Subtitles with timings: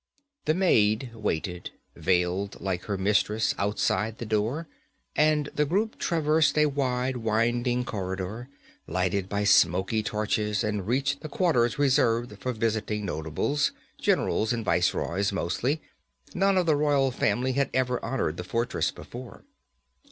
[0.45, 4.67] The maid waited, veiled like her mistress, outside the door,
[5.15, 8.49] and the group traversed a wide, winding corridor,
[8.87, 15.31] lighted by smoky torches, and reached the quarters reserved for visiting notables generals and viceroys,
[15.31, 15.83] mostly;
[16.33, 19.45] none of the royal family had ever honored the fortress before.